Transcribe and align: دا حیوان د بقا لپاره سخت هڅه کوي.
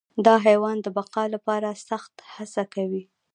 دا 0.25 0.35
حیوان 0.45 0.77
د 0.81 0.87
بقا 0.97 1.23
لپاره 1.35 1.69
سخت 1.89 2.13
هڅه 2.35 2.63
کوي. 2.73 3.03